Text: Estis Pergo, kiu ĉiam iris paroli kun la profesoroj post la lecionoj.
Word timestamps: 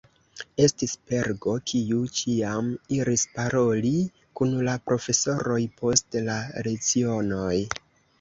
Estis 0.67 0.93
Pergo, 1.09 1.51
kiu 1.71 1.97
ĉiam 2.19 2.71
iris 2.95 3.25
paroli 3.35 3.91
kun 4.41 4.55
la 4.69 4.73
profesoroj 4.87 5.59
post 5.83 6.19
la 6.31 6.39
lecionoj. 6.69 7.53